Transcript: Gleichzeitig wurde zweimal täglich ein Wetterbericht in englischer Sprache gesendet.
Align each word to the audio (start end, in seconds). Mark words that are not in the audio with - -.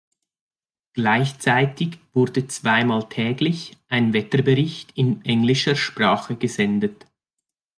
Gleichzeitig 0.95 1.99
wurde 2.11 2.47
zweimal 2.47 3.07
täglich 3.07 3.77
ein 3.87 4.13
Wetterbericht 4.13 4.97
in 4.97 5.23
englischer 5.23 5.75
Sprache 5.75 6.35
gesendet. 6.37 7.05